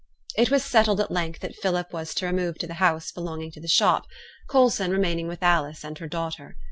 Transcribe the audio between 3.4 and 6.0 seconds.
to the shop, Coulson remaining with Alice and